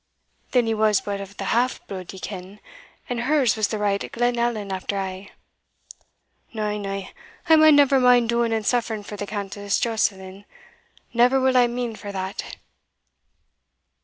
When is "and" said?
3.07-3.19, 8.51-8.65